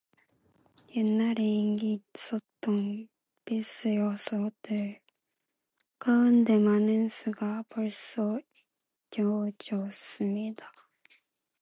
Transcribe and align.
옛날에 0.95 1.43
인기 1.43 2.01
있었던 2.17 3.07
필수요소들 3.45 4.99
가운데 5.99 6.57
많은 6.57 7.07
수가 7.07 7.63
벌써 7.69 8.39
잊혀졌습니다. 9.11 10.71